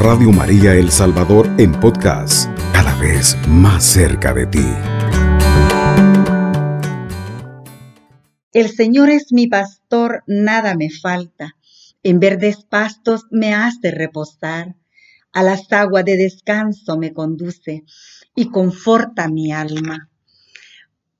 Radio 0.00 0.32
María 0.32 0.74
El 0.76 0.90
Salvador 0.90 1.46
en 1.58 1.78
podcast, 1.78 2.48
cada 2.72 2.98
vez 2.98 3.36
más 3.46 3.84
cerca 3.84 4.32
de 4.32 4.46
ti. 4.46 4.66
El 8.54 8.70
Señor 8.70 9.10
es 9.10 9.30
mi 9.30 9.46
pastor, 9.46 10.22
nada 10.26 10.74
me 10.74 10.88
falta. 10.88 11.54
En 12.02 12.18
verdes 12.18 12.64
pastos 12.64 13.26
me 13.30 13.52
hace 13.52 13.90
reposar. 13.90 14.74
A 15.32 15.42
las 15.42 15.70
aguas 15.70 16.06
de 16.06 16.16
descanso 16.16 16.96
me 16.96 17.12
conduce 17.12 17.84
y 18.34 18.48
conforta 18.48 19.28
mi 19.28 19.52
alma. 19.52 20.08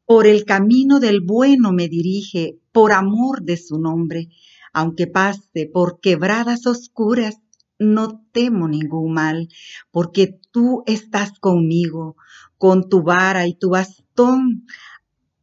Por 0.07 0.26
el 0.26 0.46
camino 0.46 1.00
del 1.00 1.21
bueno 1.21 1.72
me 1.72 1.89
dirige, 1.89 2.57
por 2.72 2.93
amor 2.93 3.43
de 3.43 3.58
su 3.58 3.79
nombre. 3.79 4.29
Aunque 4.72 5.07
pase 5.07 5.68
por 5.71 6.00
quebradas 6.00 6.67
oscuras, 6.67 7.36
no 7.80 8.22
temo 8.32 8.68
ningún 8.68 9.12
mal, 9.12 9.48
porque 9.90 10.38
tú 10.52 10.84
estás 10.86 11.32
conmigo, 11.40 12.16
con 12.58 12.88
tu 12.88 13.02
vara 13.02 13.46
y 13.48 13.54
tu 13.54 13.71
bastón. 13.71 14.66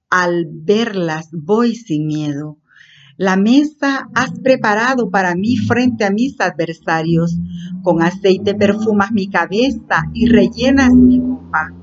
Al 0.09 0.48
verlas 0.50 1.28
voy 1.34 1.76
sin 1.76 2.08
miedo. 2.08 2.59
La 3.18 3.36
mesa 3.36 4.08
has 4.16 4.40
preparado 4.40 5.09
para 5.09 5.36
mí 5.36 5.58
frente 5.58 6.05
a 6.05 6.12
mis 6.12 6.40
adversarios. 6.40 7.38
Con 7.84 8.02
aceite 8.02 8.56
perfumas 8.56 9.12
mi 9.12 9.28
cabeza 9.28 10.04
y 10.14 10.28
rellenas 10.28 10.94
mi 10.94 11.20
copa 11.20 11.73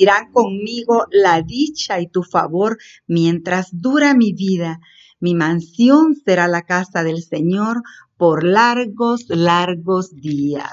irán 0.00 0.32
conmigo 0.32 1.04
la 1.10 1.42
dicha 1.42 2.00
y 2.00 2.08
tu 2.08 2.22
favor 2.22 2.78
mientras 3.06 3.68
dura 3.72 4.14
mi 4.14 4.32
vida. 4.32 4.80
Mi 5.20 5.34
mansión 5.34 6.16
será 6.16 6.48
la 6.48 6.62
casa 6.62 7.04
del 7.04 7.22
Señor 7.22 7.82
por 8.16 8.44
largos, 8.44 9.26
largos 9.28 10.14
días. 10.16 10.70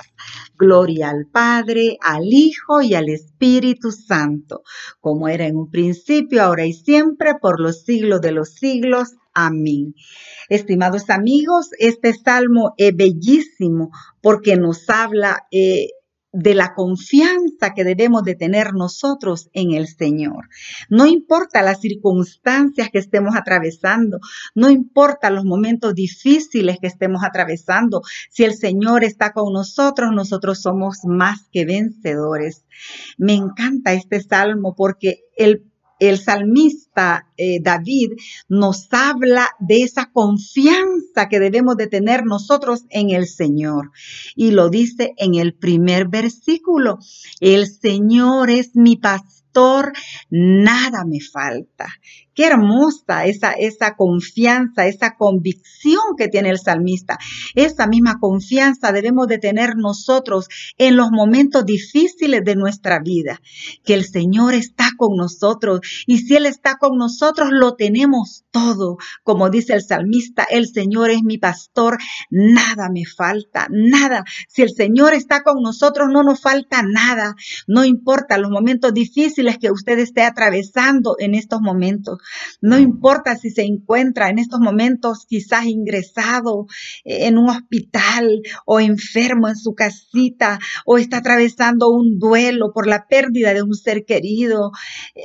Gloria 0.58 1.09
al 1.09 1.28
Padre, 1.28 1.98
al 2.02 2.26
Hijo 2.26 2.81
y 2.81 2.94
al 2.94 3.09
Espíritu 3.09 3.92
Santo, 3.92 4.64
como 5.00 5.28
era 5.28 5.45
en 5.45 5.56
un 5.56 5.70
principio, 5.70 6.44
ahora 6.44 6.66
y 6.66 6.73
siempre, 6.73 7.36
por 7.42 7.59
los 7.59 7.84
siglos 7.84 8.22
de 8.22 8.31
los 8.31 8.50
siglos. 8.56 9.16
Amén. 9.34 9.94
Estimados 10.50 11.09
amigos, 11.09 11.70
este 11.78 12.14
salmo 12.14 12.73
es 12.78 12.95
bellísimo 12.95 13.92
porque 14.22 14.56
nos 14.58 14.89
habla 14.89 15.45
eh, 15.52 15.89
de 16.31 16.53
la 16.53 16.73
confianza 16.73 17.73
que 17.73 17.83
debemos 17.83 18.23
de 18.23 18.36
tener 18.36 18.73
nosotros 18.73 19.50
en 19.53 19.72
el 19.72 19.88
Señor. 19.88 20.50
No 20.89 21.06
importa 21.06 21.61
las 21.61 21.80
circunstancias 21.80 22.89
que 22.92 23.00
estemos 23.00 23.36
atravesando, 23.36 24.20
no 24.53 24.70
importa 24.70 25.30
los 25.30 25.45
momentos 25.45 25.95
difíciles 25.95 26.78
que 26.80 26.88
estemos 26.88 27.23
atravesando, 27.23 28.02
si 28.30 28.44
el 28.44 28.53
Señor 28.53 29.03
está 29.03 29.31
con 29.31 29.53
nosotros, 29.53 30.11
nosotros 30.14 30.61
somos 30.61 31.00
más 31.05 31.48
que 31.52 31.66
vencedores. 31.66 32.66
Me 33.17 33.33
encanta 33.33 33.94
este 33.94 34.22
salmo 34.22 34.75
porque 34.75 35.22
el 35.38 35.64
el 36.00 36.20
salmista 36.20 37.28
eh, 37.38 37.59
David 37.62 38.14
nos 38.48 38.88
habla 38.92 39.50
de 39.59 39.84
esa 39.84 40.12
confianza 40.12 41.30
que 41.30 41.39
debemos 41.39 41.78
de 41.78 41.88
tener 41.88 42.26
nosotros 42.26 42.86
en 42.89 43.12
el 43.12 43.28
Señor. 43.28 43.92
Y 44.36 44.52
lo 44.52 44.70
dice 44.70 45.14
en 45.17 45.36
el 45.36 45.54
primer 45.54 46.08
versículo, 46.08 47.00
el 47.39 47.67
Señor 47.67 48.50
es 48.50 48.76
mi 48.76 48.98
pastor, 48.98 49.94
nada 50.30 51.04
me 51.06 51.20
falta. 51.20 51.88
Qué 52.38 52.45
hermosa 52.45 53.25
esa, 53.25 53.53
esa 53.53 53.95
confianza, 53.95 54.85
esa 54.85 55.16
convicción 55.16 56.03
que 56.16 56.27
tiene 56.27 56.52
el 56.52 56.59
salmista. 56.59 57.17
Esa 57.55 57.88
misma 57.88 58.19
confianza 58.19 58.91
debemos 58.91 59.25
de 59.25 59.39
tener 59.39 59.75
nosotros 59.75 60.47
en 60.77 60.97
los 60.97 61.09
momentos 61.09 61.65
difíciles 61.65 62.43
de 62.45 62.55
nuestra 62.55 62.99
vida, 62.99 63.41
que 63.83 63.95
el 63.95 64.05
Señor 64.05 64.53
está 64.53 64.89
con 64.97 65.17
nosotros 65.17 65.80
y 66.05 66.20
si 66.20 66.36
Él 66.36 66.45
está 66.45 66.77
con 66.77 66.99
nosotros 66.99 67.49
lo 67.52 67.73
tenemos 67.73 68.43
todo. 68.52 68.97
Como 69.23 69.49
dice 69.49 69.73
el 69.73 69.81
salmista, 69.81 70.45
el 70.47 70.67
Señor 70.67 71.09
es 71.09 71.23
mi 71.23 71.39
pastor, 71.39 71.97
nada 72.30 72.89
me 72.93 73.05
falta, 73.05 73.65
nada. 73.71 74.26
Si 74.47 74.61
el 74.61 74.70
Señor 74.70 75.15
está 75.15 75.42
con 75.42 75.64
nosotros 75.64 76.09
no 76.14 76.21
nos 76.21 76.39
falta 76.39 76.83
nada. 76.83 77.33
No 77.65 77.83
importa 77.83 78.37
los 78.37 78.52
momentos 78.52 78.93
difíciles 78.93 79.58
que 79.58 79.71
usted 79.71 79.97
esté 79.97 80.21
atravesando 80.21 81.15
en 81.17 81.33
estos 81.33 81.61
momentos. 81.61 82.20
No 82.61 82.77
importa 82.77 83.36
si 83.36 83.49
se 83.49 83.64
encuentra 83.64 84.30
en 84.30 84.39
estos 84.39 84.60
momentos 84.60 85.26
quizás 85.27 85.65
ingresado 85.65 86.65
en 87.04 87.38
un 87.38 87.49
hospital 87.49 88.42
o 88.65 88.80
enfermo 88.80 89.48
en 89.48 89.55
su 89.55 89.73
casita 89.73 90.60
o 90.86 90.98
está 90.98 91.17
atravesando 91.17 91.89
un 91.89 92.20
duelo 92.20 92.71
por 92.73 92.88
la 92.88 93.08
pérdida 93.08 93.54
de 93.54 93.61
un 93.61 93.73
ser 93.73 94.05
querido. 94.05 94.71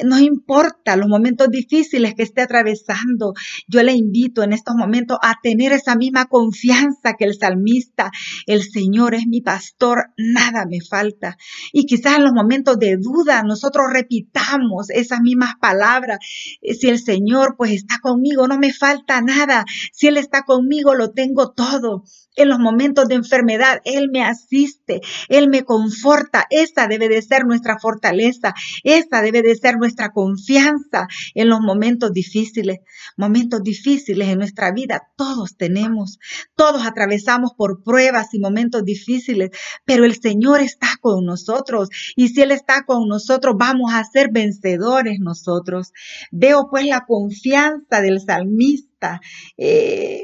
No 0.05 0.19
importa 0.19 0.97
los 0.97 1.09
momentos 1.09 1.49
difíciles 1.51 2.15
que 2.15 2.23
esté 2.23 2.43
atravesando. 2.43 3.35
Yo 3.69 3.83
le 3.83 3.93
invito 3.93 4.43
en 4.43 4.53
estos 4.53 4.75
momentos 4.77 5.19
a 5.23 5.37
tener 5.43 5.73
esa 5.73 5.97
misma 5.97 6.27
confianza 6.27 7.15
que 7.19 7.25
el 7.25 7.35
salmista. 7.35 8.11
El 8.47 8.63
Señor 8.63 9.15
es 9.15 9.27
mi 9.27 9.41
pastor, 9.41 10.11
nada 10.17 10.67
me 10.69 10.81
falta. 10.81 11.37
Y 11.73 11.87
quizás 11.87 12.19
en 12.19 12.25
los 12.25 12.33
momentos 12.33 12.79
de 12.79 12.97
duda 12.97 13.43
nosotros 13.43 13.87
repitamos 13.93 14.91
esas 14.91 15.21
mismas 15.21 15.55
palabras. 15.61 16.19
Si 16.63 16.89
el 16.93 17.01
Señor 17.01 17.57
pues 17.57 17.73
está 17.73 17.99
conmigo, 18.01 18.47
no 18.47 18.59
me 18.59 18.73
falta 18.73 19.21
nada. 19.21 19.65
Si 19.93 20.07
Él 20.07 20.17
está 20.17 20.43
conmigo, 20.43 20.95
lo 20.95 21.11
tengo 21.11 21.53
todo. 21.53 22.05
En 22.35 22.49
los 22.49 22.59
momentos 22.59 23.09
de 23.09 23.17
enfermedad, 23.17 23.81
Él 23.85 24.09
me 24.11 24.25
asiste, 24.25 25.03
Él 25.29 25.49
me 25.49 25.65
conforta. 25.65 26.47
Esa 26.49 26.87
debe 26.87 27.09
de 27.09 27.21
ser 27.21 27.45
nuestra 27.45 27.79
fortaleza, 27.79 28.55
esa 28.85 29.21
debe 29.21 29.43
de 29.43 29.55
ser 29.55 29.77
nuestra 29.77 30.11
confianza 30.13 31.09
en 31.35 31.51
los 31.51 31.61
momentos 31.61 32.13
difíciles. 32.13 32.79
Momentos 33.19 33.63
difíciles 33.63 34.29
en 34.29 34.39
nuestra 34.39 34.73
vida, 34.73 35.03
todos 35.17 35.57
tenemos, 35.59 36.19
todos 36.57 36.87
atravesamos 36.87 37.53
por 37.57 37.83
pruebas 37.83 38.33
y 38.33 38.39
momentos 38.39 38.83
difíciles, 38.85 39.51
pero 39.85 40.07
el 40.07 40.19
Señor 40.19 40.61
está 40.61 40.89
con 41.01 41.27
nosotros 41.27 41.91
y 42.17 42.29
si 42.29 42.41
Él 42.41 42.51
está 42.51 42.85
con 42.85 43.09
nosotros, 43.09 43.57
vamos 43.59 43.93
a 43.93 44.05
ser 44.05 44.31
vencedores 44.33 45.19
nosotros. 45.21 45.93
Veo 46.31 46.69
pues 46.71 46.82
la 46.87 47.05
confianza 47.07 48.01
del 48.01 48.21
salmista. 48.21 49.21
Eh, 49.57 50.23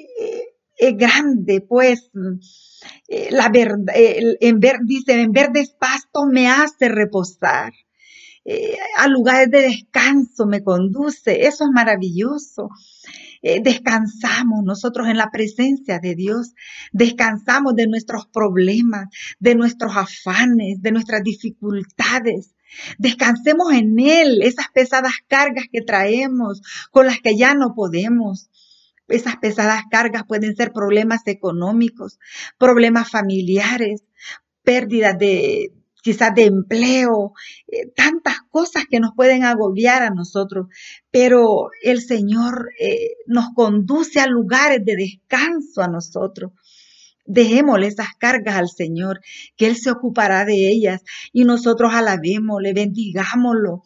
es 0.76 0.96
grande, 0.96 1.60
pues 1.60 2.10
eh, 3.08 3.28
la 3.32 3.48
verdad, 3.48 3.94
en 3.96 4.60
ver, 4.60 4.78
dice, 4.84 5.20
en 5.20 5.32
verdes 5.32 5.70
pastos 5.70 6.26
me 6.30 6.48
hace 6.48 6.88
reposar. 6.88 7.72
Eh, 8.50 8.78
a 8.96 9.08
lugares 9.08 9.50
de 9.50 9.60
descanso 9.60 10.46
me 10.46 10.62
conduce. 10.62 11.46
Eso 11.46 11.64
es 11.64 11.70
maravilloso. 11.70 12.70
Eh, 13.42 13.60
descansamos 13.62 14.64
nosotros 14.64 15.06
en 15.08 15.18
la 15.18 15.30
presencia 15.30 15.98
de 15.98 16.14
Dios. 16.14 16.54
Descansamos 16.92 17.74
de 17.74 17.86
nuestros 17.86 18.26
problemas, 18.26 19.08
de 19.38 19.54
nuestros 19.54 19.94
afanes, 19.96 20.80
de 20.80 20.92
nuestras 20.92 21.22
dificultades. 21.22 22.54
Descansemos 22.98 23.72
en 23.72 23.98
Él, 23.98 24.42
esas 24.42 24.66
pesadas 24.72 25.14
cargas 25.26 25.66
que 25.70 25.82
traemos, 25.82 26.62
con 26.90 27.06
las 27.06 27.20
que 27.20 27.36
ya 27.36 27.54
no 27.54 27.74
podemos. 27.74 28.50
Esas 29.08 29.36
pesadas 29.36 29.84
cargas 29.90 30.24
pueden 30.26 30.54
ser 30.54 30.72
problemas 30.72 31.26
económicos, 31.26 32.18
problemas 32.58 33.10
familiares, 33.10 34.04
pérdidas 34.62 35.18
de 35.18 35.72
quizás 36.02 36.34
de 36.34 36.44
empleo, 36.44 37.32
eh, 37.66 37.90
tantas 37.94 38.36
cosas 38.50 38.84
que 38.88 39.00
nos 39.00 39.12
pueden 39.14 39.44
agobiar 39.44 40.02
a 40.02 40.10
nosotros, 40.10 40.68
pero 41.10 41.70
el 41.82 42.00
Señor 42.00 42.70
eh, 42.80 43.16
nos 43.26 43.48
conduce 43.54 44.20
a 44.20 44.26
lugares 44.26 44.84
de 44.84 44.96
descanso 44.96 45.82
a 45.82 45.88
nosotros. 45.88 46.52
Dejémosle 47.28 47.86
esas 47.86 48.08
cargas 48.18 48.56
al 48.56 48.68
Señor, 48.68 49.20
que 49.56 49.66
Él 49.68 49.76
se 49.76 49.90
ocupará 49.90 50.44
de 50.44 50.68
ellas 50.68 51.02
y 51.32 51.44
nosotros 51.44 51.92
alabémosle, 51.94 52.72
bendigámoslo 52.72 53.84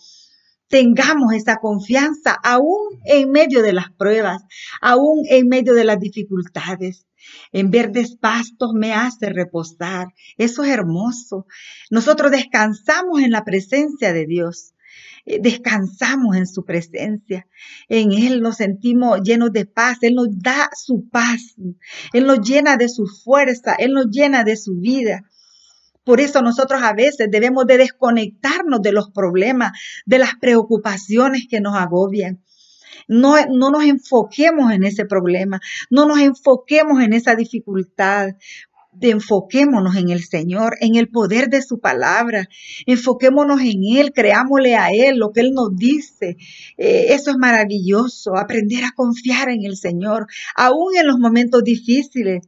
tengamos 0.72 1.34
esa 1.34 1.56
confianza 1.56 2.32
aún 2.42 2.98
en 3.04 3.30
medio 3.30 3.62
de 3.62 3.74
las 3.74 3.92
pruebas, 3.92 4.42
aún 4.80 5.20
en 5.28 5.46
medio 5.46 5.74
de 5.74 5.84
las 5.84 6.00
dificultades. 6.00 7.06
En 7.52 7.70
verdes 7.70 8.16
pastos 8.16 8.70
me 8.74 8.94
hace 8.94 9.28
reposar. 9.28 10.06
Eso 10.38 10.64
es 10.64 10.70
hermoso. 10.70 11.46
Nosotros 11.90 12.30
descansamos 12.30 13.20
en 13.20 13.32
la 13.32 13.44
presencia 13.44 14.14
de 14.14 14.24
Dios. 14.24 14.72
Eh, 15.24 15.38
descansamos 15.40 16.36
en 16.36 16.46
su 16.46 16.64
presencia. 16.64 17.46
En 17.88 18.12
Él 18.12 18.40
nos 18.40 18.56
sentimos 18.56 19.20
llenos 19.22 19.52
de 19.52 19.66
paz. 19.66 19.98
Él 20.02 20.14
nos 20.14 20.28
da 20.30 20.70
su 20.74 21.08
paz. 21.10 21.54
Él 22.12 22.26
nos 22.26 22.40
llena 22.40 22.76
de 22.76 22.88
su 22.88 23.06
fuerza. 23.06 23.74
Él 23.78 23.92
nos 23.92 24.06
llena 24.10 24.44
de 24.44 24.56
su 24.56 24.74
vida. 24.76 25.22
Por 26.04 26.20
eso 26.20 26.42
nosotros 26.42 26.82
a 26.82 26.94
veces 26.94 27.28
debemos 27.30 27.66
de 27.66 27.78
desconectarnos 27.78 28.82
de 28.82 28.92
los 28.92 29.10
problemas, 29.10 29.72
de 30.04 30.18
las 30.18 30.34
preocupaciones 30.40 31.46
que 31.48 31.60
nos 31.60 31.76
agobian. 31.76 32.42
No, 33.08 33.36
no, 33.46 33.70
nos 33.70 33.84
enfoquemos 33.84 34.72
en 34.72 34.84
ese 34.84 35.04
problema, 35.04 35.60
no 35.90 36.06
nos 36.06 36.20
enfoquemos 36.20 37.02
en 37.02 37.12
esa 37.12 37.34
dificultad. 37.34 38.30
Enfoquémonos 39.00 39.96
en 39.96 40.10
el 40.10 40.22
Señor, 40.22 40.76
en 40.80 40.96
el 40.96 41.08
poder 41.08 41.48
de 41.48 41.62
su 41.62 41.80
palabra, 41.80 42.48
enfoquémonos 42.86 43.60
en 43.60 43.82
Él, 43.96 44.12
creámosle 44.12 44.76
a 44.76 44.90
Él 44.90 45.18
lo 45.18 45.32
que 45.32 45.40
Él 45.40 45.52
nos 45.52 45.74
dice. 45.76 46.36
Eh, 46.76 47.06
eso 47.10 47.30
es 47.30 47.36
maravilloso, 47.38 48.36
aprender 48.36 48.84
a 48.84 48.92
confiar 48.94 49.48
en 49.48 49.64
el 49.64 49.76
Señor, 49.76 50.26
aún 50.56 50.96
en 50.96 51.06
los 51.06 51.18
momentos 51.18 51.62
difíciles. 51.64 52.42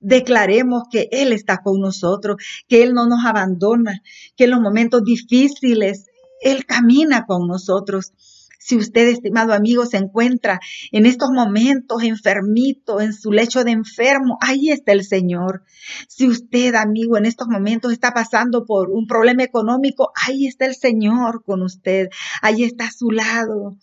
Declaremos 0.00 0.84
que 0.90 1.08
Él 1.10 1.32
está 1.32 1.58
con 1.58 1.80
nosotros, 1.80 2.36
que 2.68 2.82
Él 2.82 2.92
no 2.94 3.08
nos 3.08 3.24
abandona, 3.24 4.00
que 4.36 4.44
en 4.44 4.50
los 4.50 4.60
momentos 4.60 5.02
difíciles 5.02 6.06
Él 6.40 6.66
camina 6.66 7.24
con 7.26 7.48
nosotros. 7.48 8.12
Si 8.58 8.76
usted, 8.76 9.08
estimado 9.08 9.52
amigo, 9.52 9.86
se 9.86 9.96
encuentra 9.96 10.60
en 10.90 11.06
estos 11.06 11.30
momentos 11.30 12.02
enfermito, 12.02 13.00
en 13.00 13.12
su 13.12 13.30
lecho 13.30 13.64
de 13.64 13.70
enfermo, 13.70 14.36
ahí 14.40 14.70
está 14.70 14.92
el 14.92 15.04
Señor. 15.04 15.62
Si 16.08 16.28
usted, 16.28 16.74
amigo, 16.74 17.16
en 17.16 17.26
estos 17.26 17.48
momentos 17.48 17.92
está 17.92 18.12
pasando 18.12 18.66
por 18.66 18.90
un 18.90 19.06
problema 19.06 19.44
económico, 19.44 20.12
ahí 20.26 20.46
está 20.46 20.66
el 20.66 20.74
Señor 20.74 21.44
con 21.44 21.62
usted. 21.62 22.08
Ahí 22.42 22.64
está 22.64 22.86
a 22.86 22.92
su 22.92 23.10
lado, 23.10 23.76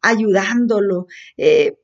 ayudándolo. 0.00 1.06
Eh, 1.36 1.74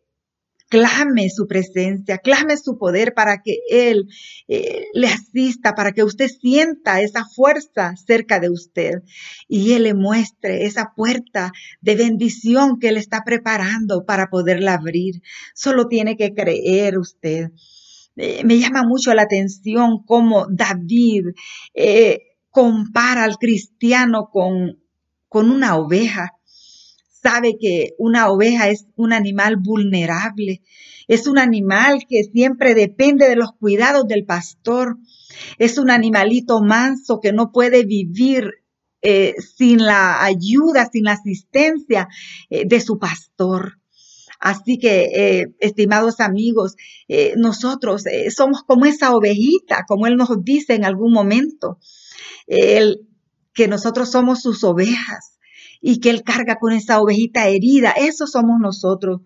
clame 0.69 1.31
su 1.31 1.47
presencia, 1.47 2.19
clame 2.19 2.57
su 2.57 2.79
poder 2.79 3.15
para 3.15 3.43
que 3.43 3.59
Él 3.71 4.09
eh, 4.49 4.85
le 4.93 5.09
asista, 5.09 5.75
para 5.75 5.93
que 5.93 6.05
usted 6.05 6.29
sienta 6.29 7.01
esa 7.01 7.25
fuerza 7.25 7.95
cerca 7.97 8.39
de 8.39 8.51
usted 8.51 9.03
y 9.49 9.73
Él 9.73 9.85
le 9.85 9.95
muestre 9.95 10.67
esa 10.67 10.93
puerta 10.95 11.53
de 11.81 11.97
bendición 11.97 12.79
que 12.79 12.89
Él 12.89 12.99
está 12.99 13.23
preparando 13.25 14.05
para 14.05 14.27
poderla 14.27 14.75
abrir. 14.75 15.23
Solo 15.55 15.89
tiene 15.89 16.17
que 16.17 16.35
creer 16.35 16.99
usted. 16.99 17.51
Eh, 18.17 18.43
me 18.45 18.59
llama 18.59 18.83
mucho 18.83 19.15
la 19.15 19.23
atención 19.23 20.03
cómo 20.05 20.47
David 20.51 21.27
eh, 21.73 22.19
compara 22.51 23.25
al 23.25 23.37
cristiano 23.37 24.29
con, 24.31 24.83
con 25.29 25.51
una 25.51 25.77
oveja 25.77 26.38
sabe 27.29 27.59
que 27.61 27.95
una 27.99 28.31
oveja 28.31 28.71
es 28.71 28.87
un 28.97 29.13
animal 29.13 29.57
vulnerable, 29.57 30.63
es 31.09 31.27
un 31.27 31.39
animal 31.39 32.07
que 32.09 32.25
siempre 32.25 32.75
depende 32.75 33.29
de 33.29 33.37
los 33.37 33.53
cuidados 33.53 34.07
del 34.09 34.25
pastor, 34.25 34.97
es 35.59 35.77
un 35.77 35.91
animalito 35.91 36.63
manso 36.63 37.21
que 37.21 37.33
no 37.33 37.53
puede 37.53 37.85
vivir 37.85 38.51
eh, 39.03 39.35
sin 39.57 39.85
la 39.85 40.25
ayuda, 40.25 40.89
sin 40.91 41.05
la 41.05 41.13
asistencia 41.13 42.09
eh, 42.49 42.65
de 42.67 42.81
su 42.81 42.99
pastor. 42.99 43.79
Así 44.41 44.79
que, 44.79 45.11
eh, 45.15 45.47
estimados 45.59 46.21
amigos, 46.21 46.77
nosotros 47.37 48.05
somos 48.31 48.63
como 48.63 48.87
esa 48.87 49.17
ovejita, 49.17 49.85
como 49.89 50.07
Él 50.07 50.17
nos 50.17 50.29
dice 50.45 50.75
en 50.75 50.85
algún 50.85 51.13
momento, 51.13 51.81
que 52.47 53.67
nosotros 53.67 54.13
somos 54.13 54.41
sus 54.41 54.63
ovejas 54.63 55.38
y 55.81 56.01
que 56.01 56.11
Él 56.11 56.23
carga 56.23 56.57
con 56.59 56.73
esa 56.73 57.01
ovejita 57.01 57.49
herida. 57.49 57.93
Eso 57.93 58.27
somos 58.27 58.59
nosotros. 58.61 59.23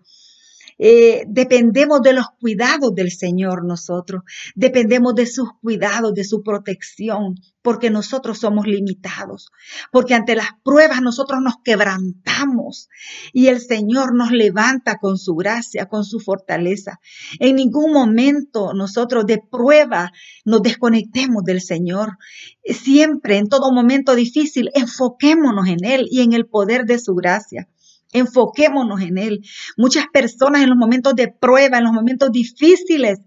Eh, 0.85 1.23
dependemos 1.29 2.01
de 2.01 2.11
los 2.11 2.25
cuidados 2.41 2.93
del 2.93 3.09
Señor 3.09 3.63
nosotros, 3.63 4.23
dependemos 4.53 5.15
de 5.15 5.27
sus 5.27 5.47
cuidados, 5.61 6.13
de 6.13 6.25
su 6.25 6.43
protección, 6.43 7.35
porque 7.61 7.89
nosotros 7.89 8.39
somos 8.39 8.67
limitados, 8.67 9.49
porque 9.93 10.13
ante 10.13 10.35
las 10.35 10.49
pruebas 10.61 11.01
nosotros 11.01 11.39
nos 11.41 11.53
quebrantamos 11.63 12.89
y 13.31 13.47
el 13.47 13.61
Señor 13.61 14.13
nos 14.13 14.31
levanta 14.31 14.97
con 14.97 15.17
su 15.17 15.35
gracia, 15.35 15.85
con 15.85 16.03
su 16.03 16.19
fortaleza. 16.19 16.99
En 17.39 17.55
ningún 17.55 17.93
momento 17.93 18.73
nosotros 18.73 19.25
de 19.25 19.39
prueba 19.39 20.11
nos 20.43 20.61
desconectemos 20.63 21.45
del 21.45 21.61
Señor. 21.61 22.17
Siempre, 22.65 23.37
en 23.37 23.47
todo 23.47 23.71
momento 23.71 24.15
difícil, 24.15 24.69
enfoquémonos 24.73 25.65
en 25.69 25.85
Él 25.85 26.07
y 26.11 26.19
en 26.19 26.33
el 26.33 26.45
poder 26.45 26.83
de 26.83 26.99
su 26.99 27.15
gracia. 27.15 27.69
Enfoquémonos 28.13 29.01
en 29.01 29.17
Él. 29.17 29.41
Muchas 29.75 30.05
personas 30.13 30.61
en 30.61 30.69
los 30.69 30.77
momentos 30.77 31.15
de 31.15 31.27
prueba, 31.27 31.79
en 31.79 31.83
los 31.83 31.93
momentos 31.93 32.31
difíciles, 32.31 33.19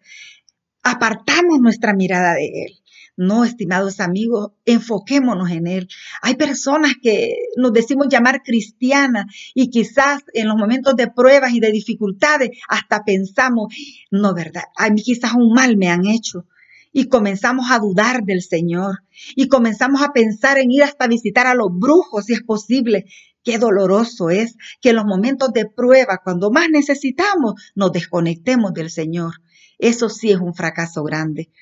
apartamos 0.82 1.60
nuestra 1.60 1.92
mirada 1.92 2.34
de 2.34 2.46
Él. 2.46 2.80
No, 3.18 3.44
estimados 3.44 4.00
amigos, 4.00 4.52
enfoquémonos 4.66 5.50
en 5.50 5.66
Él. 5.66 5.88
Hay 6.20 6.36
personas 6.36 6.92
que 7.02 7.34
nos 7.56 7.72
decimos 7.72 8.08
llamar 8.10 8.42
cristianas 8.42 9.24
y 9.54 9.70
quizás 9.70 10.22
en 10.34 10.48
los 10.48 10.56
momentos 10.56 10.94
de 10.96 11.10
pruebas 11.10 11.52
y 11.52 11.60
de 11.60 11.72
dificultades 11.72 12.50
hasta 12.68 13.04
pensamos, 13.04 13.74
no, 14.10 14.34
¿verdad? 14.34 14.64
A 14.76 14.90
mí 14.90 15.02
quizás 15.02 15.32
un 15.32 15.54
mal 15.54 15.78
me 15.78 15.88
han 15.88 16.06
hecho. 16.06 16.46
Y 16.92 17.08
comenzamos 17.08 17.70
a 17.70 17.78
dudar 17.78 18.22
del 18.22 18.42
Señor. 18.42 19.02
Y 19.34 19.48
comenzamos 19.48 20.02
a 20.02 20.12
pensar 20.12 20.58
en 20.58 20.70
ir 20.70 20.82
hasta 20.82 21.06
visitar 21.06 21.46
a 21.46 21.54
los 21.54 21.68
brujos 21.70 22.26
si 22.26 22.34
es 22.34 22.42
posible. 22.42 23.06
Qué 23.46 23.58
doloroso 23.58 24.28
es 24.28 24.56
que 24.82 24.90
en 24.90 24.96
los 24.96 25.04
momentos 25.04 25.52
de 25.52 25.66
prueba, 25.66 26.20
cuando 26.25 26.50
más 26.50 26.69
necesitamos, 26.69 27.54
nos 27.76 27.93
desconectemos 27.93 28.75
del 28.75 28.90
Señor. 28.90 29.34
Eso 29.78 30.08
sí 30.08 30.32
es 30.32 30.40
un 30.40 30.52
fracaso 30.52 31.04
grande. 31.04 31.52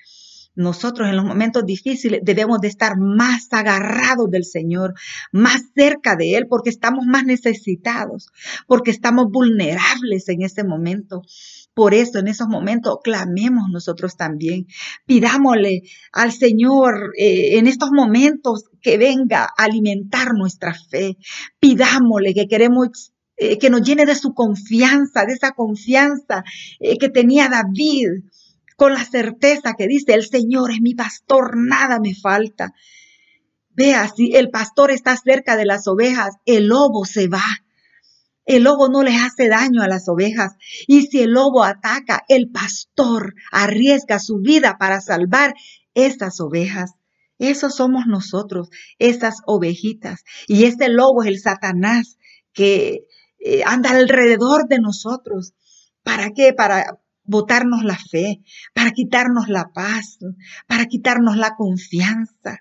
Nosotros 0.55 1.07
en 1.11 1.17
los 1.17 1.27
momentos 1.27 1.67
difíciles 1.67 2.21
debemos 2.23 2.63
de 2.63 2.69
estar 2.69 2.97
más 2.99 3.49
agarrados 3.51 4.31
del 4.31 4.47
Señor, 4.47 4.95
más 5.31 5.61
cerca 5.75 6.17
de 6.17 6.37
Él, 6.37 6.47
porque 6.49 6.71
estamos 6.71 7.05
más 7.05 7.25
necesitados, 7.25 8.29
porque 8.67 8.91
estamos 8.91 9.27
vulnerables 9.31 10.27
en 10.31 10.41
ese 10.41 10.65
momento. 10.65 11.21
Por 11.75 11.93
eso 11.93 12.21
en 12.21 12.29
esos 12.29 12.49
momentos 12.49 12.99
clamemos 13.03 13.65
nosotros 13.71 14.17
también. 14.17 14.67
Pidámosle 15.07 15.83
al 16.13 16.33
Señor 16.33 17.13
eh, 17.19 17.59
en 17.59 17.67
estos 17.67 17.91
momentos 17.91 18.65
que 18.81 18.97
venga 18.97 19.45
a 19.45 19.65
alimentar 19.65 20.35
nuestra 20.35 20.73
fe. 20.73 21.17
Pidámosle 21.59 22.33
que 22.33 22.47
queremos 22.47 23.13
eh, 23.37 23.59
que 23.59 23.69
nos 23.69 23.83
llene 23.83 24.07
de 24.07 24.15
su 24.15 24.33
confianza, 24.33 25.25
de 25.25 25.33
esa 25.33 25.53
confianza 25.53 26.45
eh, 26.79 26.97
que 26.99 27.09
tenía 27.09 27.49
David, 27.49 28.23
con 28.77 28.95
la 28.95 29.05
certeza 29.05 29.75
que 29.77 29.89
dice, 29.89 30.15
el 30.15 30.25
Señor 30.25 30.71
es 30.71 30.81
mi 30.81 30.95
pastor, 30.95 31.57
nada 31.57 31.99
me 31.99 32.15
falta. 32.15 32.73
Vea, 33.71 34.09
si 34.09 34.35
el 34.37 34.51
pastor 34.51 34.93
está 34.93 35.17
cerca 35.17 35.57
de 35.57 35.67
las 35.67 35.89
ovejas, 35.89 36.37
el 36.45 36.69
lobo 36.69 37.05
se 37.05 37.27
va. 37.27 37.43
El 38.45 38.65
lobo 38.65 38.89
no 38.89 39.03
les 39.03 39.21
hace 39.23 39.49
daño 39.49 39.83
a 39.83 39.89
las 39.89 40.09
ovejas. 40.09 40.53
Y 40.87 41.03
si 41.03 41.21
el 41.21 41.31
lobo 41.31 41.65
ataca, 41.65 42.25
el 42.29 42.51
pastor 42.51 43.35
arriesga 43.51 44.19
su 44.19 44.39
vida 44.39 44.77
para 44.79 45.01
salvar 45.01 45.55
esas 45.95 46.41
ovejas. 46.41 46.93
Esos 47.39 47.77
somos 47.77 48.07
nosotros, 48.07 48.69
esas 48.99 49.39
ovejitas. 49.47 50.25
Y 50.47 50.65
este 50.65 50.89
lobo 50.89 51.23
es 51.23 51.29
el 51.29 51.41
Satanás 51.41 52.19
que 52.53 53.07
eh, 53.39 53.63
anda 53.65 53.91
alrededor 53.91 54.69
de 54.69 54.79
nosotros. 54.79 55.55
¿Para 56.03 56.31
qué? 56.31 56.53
Para 56.53 57.01
botarnos 57.25 57.83
la 57.83 57.97
fe, 57.97 58.43
para 58.75 58.91
quitarnos 58.91 59.49
la 59.49 59.73
paz, 59.73 60.19
para 60.67 60.87
quitarnos 60.87 61.37
la 61.37 61.55
confianza. 61.57 62.59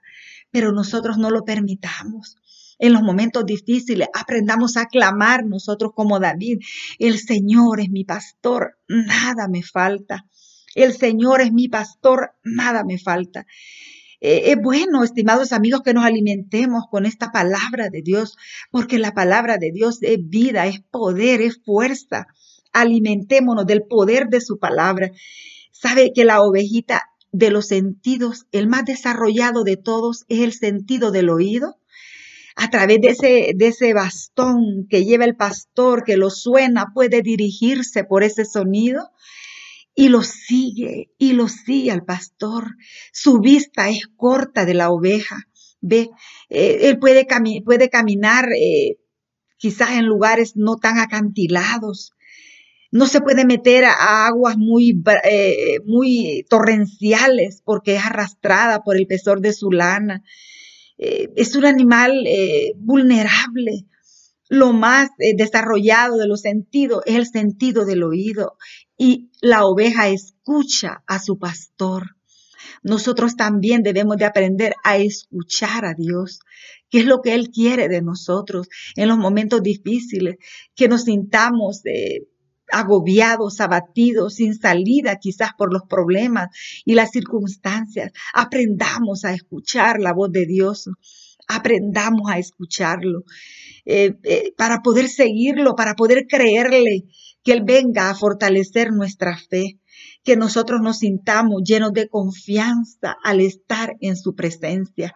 Pero 0.49 0.71
nosotros 0.71 1.17
no 1.17 1.29
lo 1.29 1.43
permitamos 1.43 2.37
en 2.83 2.91
los 2.91 3.01
momentos 3.01 3.45
difíciles, 3.45 4.09
aprendamos 4.13 4.75
a 4.75 4.87
clamar 4.87 5.45
nosotros 5.45 5.93
como 5.95 6.19
David, 6.19 6.59
el 6.99 7.17
Señor 7.17 7.79
es 7.79 7.89
mi 7.89 8.03
pastor, 8.03 8.77
nada 8.89 9.47
me 9.47 9.63
falta. 9.63 10.25
El 10.75 10.91
Señor 10.91 11.39
es 11.39 11.53
mi 11.53 11.69
pastor, 11.69 12.33
nada 12.43 12.83
me 12.83 12.99
falta. 12.99 13.45
Eh, 14.19 14.51
es 14.51 14.57
bueno, 14.61 15.01
estimados 15.05 15.53
amigos, 15.53 15.79
que 15.81 15.93
nos 15.93 16.03
alimentemos 16.03 16.83
con 16.91 17.05
esta 17.05 17.31
palabra 17.31 17.87
de 17.89 18.01
Dios, 18.01 18.35
porque 18.69 18.99
la 18.99 19.13
palabra 19.13 19.57
de 19.57 19.71
Dios 19.71 19.99
es 20.01 20.17
vida, 20.21 20.67
es 20.67 20.81
poder, 20.81 21.39
es 21.39 21.61
fuerza. 21.63 22.27
Alimentémonos 22.73 23.65
del 23.65 23.83
poder 23.83 24.27
de 24.27 24.41
su 24.41 24.59
palabra. 24.59 25.09
Sabe 25.71 26.11
que 26.13 26.25
la 26.25 26.41
ovejita 26.41 27.03
de 27.31 27.49
los 27.49 27.67
sentidos, 27.67 28.45
el 28.51 28.67
más 28.67 28.83
desarrollado 28.83 29.63
de 29.63 29.77
todos, 29.77 30.25
es 30.27 30.41
el 30.41 30.51
sentido 30.51 31.11
del 31.11 31.29
oído 31.29 31.77
a 32.55 32.69
través 32.69 33.01
de 33.01 33.09
ese, 33.09 33.51
de 33.55 33.67
ese 33.67 33.93
bastón 33.93 34.87
que 34.89 35.05
lleva 35.05 35.25
el 35.25 35.35
pastor, 35.35 36.03
que 36.03 36.17
lo 36.17 36.29
suena, 36.29 36.91
puede 36.93 37.21
dirigirse 37.21 38.03
por 38.03 38.23
ese 38.23 38.45
sonido 38.45 39.09
y 39.95 40.09
lo 40.09 40.21
sigue 40.21 41.11
y 41.17 41.33
lo 41.33 41.47
sigue 41.47 41.91
al 41.91 42.03
pastor. 42.03 42.75
Su 43.11 43.39
vista 43.39 43.89
es 43.89 44.07
corta 44.15 44.65
de 44.65 44.73
la 44.73 44.89
oveja. 44.91 45.47
Ve, 45.81 46.09
eh, 46.49 46.79
él 46.83 46.99
puede, 46.99 47.27
puede 47.63 47.89
caminar 47.89 48.49
eh, 48.53 48.97
quizás 49.57 49.91
en 49.91 50.05
lugares 50.05 50.53
no 50.55 50.77
tan 50.77 50.99
acantilados. 50.99 52.13
No 52.91 53.07
se 53.07 53.21
puede 53.21 53.43
meter 53.45 53.85
a 53.85 54.27
aguas 54.27 54.55
muy, 54.57 55.01
eh, 55.23 55.79
muy 55.85 56.45
torrenciales 56.47 57.61
porque 57.65 57.95
es 57.95 58.05
arrastrada 58.05 58.83
por 58.83 58.97
el 58.97 59.07
pesor 59.07 59.41
de 59.41 59.51
su 59.51 59.71
lana. 59.71 60.23
Eh, 60.97 61.29
es 61.35 61.55
un 61.55 61.65
animal 61.65 62.25
eh, 62.27 62.73
vulnerable. 62.77 63.85
Lo 64.49 64.73
más 64.73 65.09
eh, 65.19 65.35
desarrollado 65.35 66.17
de 66.17 66.27
los 66.27 66.41
sentidos 66.41 67.01
es 67.05 67.15
el 67.15 67.27
sentido 67.27 67.85
del 67.85 68.03
oído 68.03 68.57
y 68.97 69.31
la 69.41 69.65
oveja 69.65 70.09
escucha 70.09 71.03
a 71.07 71.19
su 71.19 71.39
pastor. 71.39 72.15
Nosotros 72.83 73.35
también 73.35 73.81
debemos 73.81 74.17
de 74.17 74.25
aprender 74.25 74.75
a 74.83 74.97
escuchar 74.97 75.85
a 75.85 75.93
Dios, 75.93 76.39
qué 76.89 76.99
es 76.99 77.05
lo 77.05 77.21
que 77.21 77.33
Él 77.33 77.49
quiere 77.49 77.87
de 77.87 78.01
nosotros 78.01 78.67
en 78.95 79.07
los 79.07 79.17
momentos 79.17 79.63
difíciles, 79.63 80.35
que 80.75 80.89
nos 80.89 81.03
sintamos 81.03 81.81
eh, 81.85 82.27
agobiados, 82.73 83.61
abatidos, 83.61 84.35
sin 84.35 84.55
salida 84.55 85.17
quizás 85.17 85.51
por 85.57 85.71
los 85.71 85.83
problemas 85.83 86.49
y 86.85 86.95
las 86.95 87.11
circunstancias. 87.11 88.11
Aprendamos 88.33 89.23
a 89.23 89.33
escuchar 89.33 89.99
la 89.99 90.11
voz 90.11 90.31
de 90.31 90.45
Dios, 90.45 90.89
aprendamos 91.47 92.29
a 92.29 92.39
escucharlo 92.39 93.23
eh, 93.85 94.15
eh, 94.23 94.53
para 94.57 94.81
poder 94.81 95.07
seguirlo, 95.07 95.75
para 95.75 95.95
poder 95.95 96.25
creerle 96.27 97.05
que 97.43 97.53
Él 97.53 97.63
venga 97.63 98.09
a 98.09 98.15
fortalecer 98.15 98.91
nuestra 98.91 99.37
fe 99.37 99.79
que 100.23 100.37
nosotros 100.37 100.81
nos 100.81 100.99
sintamos 100.99 101.63
llenos 101.63 101.93
de 101.93 102.07
confianza 102.07 103.17
al 103.23 103.41
estar 103.41 103.95
en 103.99 104.15
su 104.15 104.35
presencia. 104.35 105.13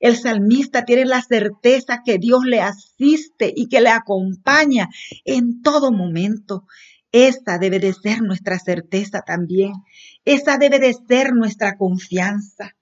El 0.00 0.16
salmista 0.16 0.84
tiene 0.84 1.04
la 1.04 1.22
certeza 1.22 2.00
que 2.04 2.18
Dios 2.18 2.44
le 2.44 2.60
asiste 2.60 3.52
y 3.54 3.68
que 3.68 3.80
le 3.80 3.90
acompaña 3.90 4.88
en 5.24 5.62
todo 5.62 5.92
momento. 5.92 6.64
Esa 7.12 7.58
debe 7.58 7.78
de 7.78 7.92
ser 7.92 8.22
nuestra 8.22 8.58
certeza 8.58 9.20
también. 9.20 9.72
Esa 10.24 10.58
debe 10.58 10.78
de 10.78 10.94
ser 10.94 11.34
nuestra 11.34 11.76
confianza 11.76 12.74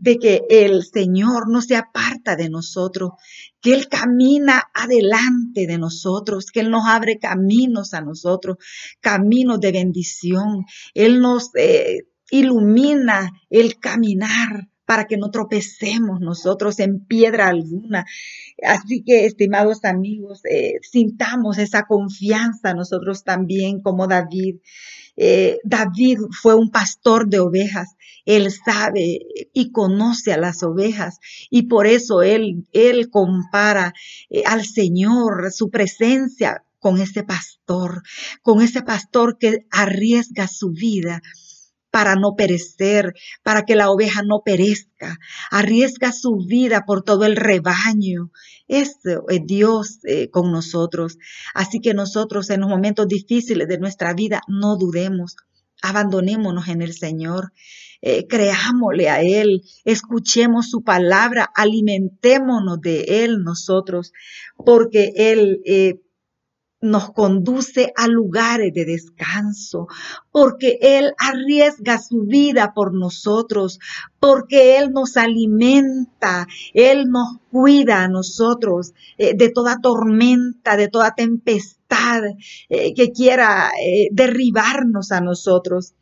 de 0.00 0.18
que 0.18 0.42
el 0.48 0.82
Señor 0.82 1.50
no 1.50 1.60
se 1.60 1.76
aparta 1.76 2.34
de 2.34 2.48
nosotros, 2.48 3.12
que 3.60 3.74
Él 3.74 3.86
camina 3.88 4.62
adelante 4.74 5.66
de 5.66 5.76
nosotros, 5.76 6.46
que 6.46 6.60
Él 6.60 6.70
nos 6.70 6.86
abre 6.86 7.18
caminos 7.18 7.92
a 7.92 8.00
nosotros, 8.00 8.56
caminos 9.00 9.60
de 9.60 9.72
bendición. 9.72 10.64
Él 10.94 11.20
nos 11.20 11.50
eh, 11.54 12.06
ilumina 12.30 13.30
el 13.50 13.78
caminar 13.78 14.69
para 14.90 15.06
que 15.06 15.16
no 15.16 15.30
tropecemos 15.30 16.18
nosotros 16.20 16.80
en 16.80 16.98
piedra 17.06 17.46
alguna. 17.46 18.06
Así 18.60 19.04
que, 19.06 19.24
estimados 19.24 19.84
amigos, 19.84 20.40
eh, 20.50 20.80
sintamos 20.82 21.58
esa 21.58 21.84
confianza 21.84 22.74
nosotros 22.74 23.22
también 23.22 23.82
como 23.82 24.08
David. 24.08 24.56
Eh, 25.16 25.58
David 25.62 26.18
fue 26.42 26.56
un 26.56 26.72
pastor 26.72 27.28
de 27.28 27.38
ovejas. 27.38 27.94
Él 28.24 28.50
sabe 28.50 29.20
y 29.52 29.70
conoce 29.70 30.32
a 30.32 30.38
las 30.38 30.64
ovejas 30.64 31.20
y 31.50 31.68
por 31.68 31.86
eso 31.86 32.22
él, 32.22 32.66
él 32.72 33.10
compara 33.10 33.92
eh, 34.28 34.42
al 34.44 34.64
Señor, 34.66 35.52
su 35.52 35.70
presencia 35.70 36.64
con 36.80 37.00
ese 37.00 37.22
pastor, 37.22 38.02
con 38.42 38.60
ese 38.60 38.82
pastor 38.82 39.38
que 39.38 39.66
arriesga 39.70 40.48
su 40.48 40.72
vida 40.72 41.22
para 41.90 42.14
no 42.14 42.34
perecer, 42.36 43.14
para 43.42 43.64
que 43.64 43.74
la 43.74 43.90
oveja 43.90 44.22
no 44.22 44.42
perezca, 44.44 45.18
arriesga 45.50 46.12
su 46.12 46.36
vida 46.46 46.84
por 46.86 47.02
todo 47.02 47.24
el 47.24 47.36
rebaño. 47.36 48.30
Eso 48.68 49.24
es 49.28 49.40
Dios 49.44 49.98
eh, 50.04 50.30
con 50.30 50.52
nosotros. 50.52 51.18
Así 51.54 51.80
que 51.80 51.94
nosotros 51.94 52.50
en 52.50 52.60
los 52.60 52.70
momentos 52.70 53.08
difíciles 53.08 53.68
de 53.68 53.78
nuestra 53.78 54.14
vida 54.14 54.42
no 54.46 54.76
dudemos, 54.76 55.36
abandonémonos 55.82 56.68
en 56.68 56.82
el 56.82 56.94
Señor. 56.94 57.52
Eh, 58.02 58.26
creámosle 58.26 59.10
a 59.10 59.20
Él, 59.20 59.60
escuchemos 59.84 60.70
su 60.70 60.82
palabra, 60.82 61.50
alimentémonos 61.54 62.80
de 62.80 63.24
Él 63.24 63.42
nosotros, 63.44 64.12
porque 64.56 65.12
Él 65.16 65.60
eh, 65.66 66.00
nos 66.80 67.12
conduce 67.12 67.92
a 67.94 68.08
lugares 68.08 68.72
de 68.72 68.84
descanso, 68.86 69.86
porque 70.32 70.78
Él 70.80 71.12
arriesga 71.18 71.98
su 71.98 72.22
vida 72.22 72.72
por 72.74 72.94
nosotros, 72.94 73.78
porque 74.18 74.78
Él 74.78 74.90
nos 74.92 75.16
alimenta, 75.16 76.46
Él 76.72 77.10
nos 77.10 77.38
cuida 77.50 78.02
a 78.02 78.08
nosotros 78.08 78.92
eh, 79.18 79.34
de 79.34 79.50
toda 79.50 79.80
tormenta, 79.80 80.76
de 80.76 80.88
toda 80.88 81.14
tempestad 81.14 82.22
eh, 82.68 82.94
que 82.94 83.12
quiera 83.12 83.70
eh, 83.82 84.08
derribarnos 84.12 85.12
a 85.12 85.20
nosotros. 85.20 85.94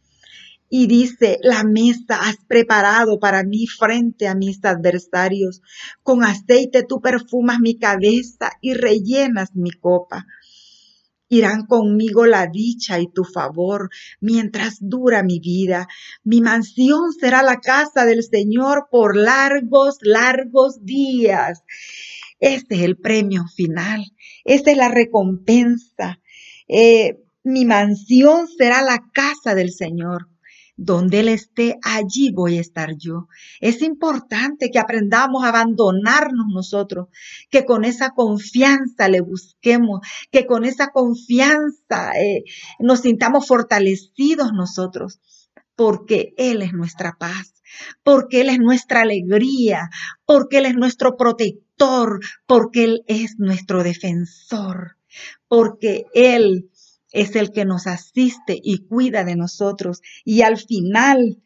Y 0.71 0.87
dice, 0.87 1.39
la 1.43 1.65
mesa 1.65 2.21
has 2.21 2.37
preparado 2.47 3.19
para 3.19 3.43
mí 3.43 3.67
frente 3.67 4.29
a 4.29 4.35
mis 4.35 4.63
adversarios. 4.67 5.63
Con 6.03 6.23
aceite 6.23 6.85
tú 6.87 7.01
perfumas 7.01 7.59
mi 7.59 7.79
cabeza 7.79 8.51
y 8.61 8.75
rellenas 8.75 9.55
mi 9.55 9.71
copa. 9.71 10.27
Irán 11.29 11.67
conmigo 11.67 12.27
la 12.27 12.47
dicha 12.47 12.99
y 12.99 13.07
tu 13.07 13.25
favor 13.25 13.91
mientras 14.21 14.79
dura 14.81 15.23
mi 15.23 15.41
vida. 15.41 15.87
Mi 16.25 16.41
mansión 16.41 17.13
será 17.13 17.43
la 17.43 17.61
casa 17.61 18.05
del 18.05 18.23
Señor 18.23 18.89
por 18.91 19.17
largos, 19.17 19.99
largos 20.01 20.85
días. 20.85 21.63
Este 22.41 22.77
es 22.77 22.83
el 22.83 22.97
premio 22.97 23.45
final. 23.55 24.05
Esta 24.45 24.71
es 24.71 24.77
la 24.77 24.89
recompensa. 24.89 26.21
Eh, 26.69 27.19
mi 27.43 27.65
mansión 27.65 28.47
será 28.49 28.83
la 28.83 28.99
casa 29.13 29.55
del 29.55 29.73
Señor 29.73 30.29
donde 30.79 31.21
Él 31.21 31.29
esté, 31.29 31.77
allí 31.83 32.31
voy 32.31 32.57
a 32.57 32.61
estar 32.61 32.97
yo. 32.97 33.27
Es 33.61 33.83
importante 33.83 34.71
que 34.71 34.79
aprendamos 34.79 35.45
a 35.45 35.49
abandonarnos 35.49 36.47
nosotros, 36.55 37.09
que 37.51 37.65
con 37.65 37.85
esa 37.85 38.11
confianza 38.11 39.09
le 39.09 39.21
busquemos, 39.21 40.01
que 40.31 40.47
con 40.47 40.65
esa 40.65 40.89
confianza 40.93 42.13
eh, 42.13 42.45
nos 42.79 43.01
sintamos 43.01 43.47
fortalecidos 43.49 44.53
nosotros, 44.53 45.21
porque 45.75 46.33
Él 46.37 46.63
es 46.63 46.73
nuestra 46.73 47.17
paz, 47.19 47.55
porque 48.05 48.41
Él 48.43 48.49
es 48.49 48.61
nuestra 48.61 49.01
alegría, 49.01 49.91
porque 50.25 50.59
Él 50.59 50.67
es 50.67 50.77
nuestro 50.77 51.17
protector, 51.17 52.21
porque 52.47 52.85
Él 52.85 53.03
es 53.09 53.35
nuestro 53.39 53.83
defensor, 53.83 54.97
porque 55.49 56.05
Él 56.15 56.71
es 57.13 57.37
el 57.37 57.53
que 57.53 57.65
nos 57.65 57.87
asiste 57.87 58.59
y 58.63 58.87
cuida 58.87 59.25
de 59.25 59.37
nosotros. 59.37 60.01
Y 60.25 60.43
al 60.43 60.59
final, 60.59 61.43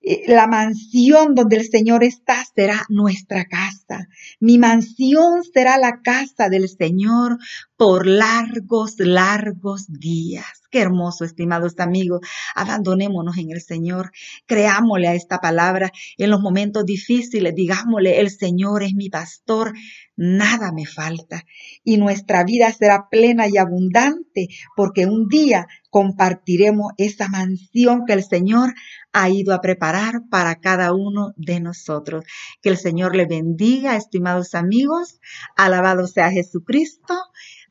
eh, 0.00 0.22
la 0.28 0.46
mansión 0.46 1.34
donde 1.34 1.56
el 1.56 1.68
Señor 1.68 2.04
está 2.04 2.44
será 2.54 2.84
nuestra 2.88 3.44
casa. 3.46 4.06
Mi 4.40 4.58
mansión 4.58 5.42
será 5.42 5.78
la 5.78 6.00
casa 6.02 6.48
del 6.48 6.68
Señor 6.68 7.38
por 7.76 8.06
largos, 8.06 8.94
largos 8.98 9.86
días. 9.88 10.62
Hermoso, 10.78 11.24
estimados 11.24 11.74
amigos. 11.78 12.20
Abandonémonos 12.54 13.36
en 13.38 13.50
el 13.50 13.60
Señor. 13.60 14.12
Creámosle 14.46 15.08
a 15.08 15.14
esta 15.14 15.38
palabra 15.38 15.90
en 16.18 16.30
los 16.30 16.40
momentos 16.40 16.84
difíciles. 16.84 17.54
Digámosle, 17.54 18.20
el 18.20 18.30
Señor 18.30 18.82
es 18.82 18.94
mi 18.94 19.10
pastor 19.10 19.74
nada 20.16 20.72
me 20.72 20.86
falta 20.86 21.44
y 21.84 21.98
nuestra 21.98 22.42
vida 22.42 22.72
será 22.72 23.08
plena 23.10 23.48
y 23.48 23.58
abundante 23.58 24.48
porque 24.74 25.06
un 25.06 25.28
día 25.28 25.66
compartiremos 25.90 26.92
esa 26.96 27.28
mansión 27.28 28.04
que 28.06 28.14
el 28.14 28.24
Señor 28.24 28.74
ha 29.12 29.28
ido 29.28 29.54
a 29.54 29.60
preparar 29.60 30.22
para 30.30 30.56
cada 30.56 30.92
uno 30.92 31.32
de 31.36 31.60
nosotros. 31.60 32.24
Que 32.60 32.70
el 32.70 32.76
Señor 32.76 33.16
le 33.16 33.26
bendiga, 33.26 33.96
estimados 33.96 34.54
amigos. 34.54 35.20
Alabado 35.56 36.06
sea 36.06 36.30
Jesucristo. 36.30 37.14